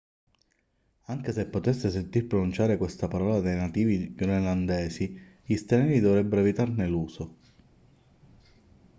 [1.13, 7.35] anche se potreste sentir pronunciare questa parola dai nativi groenlandesi gli stranieri dovrebbero evitarne l'uso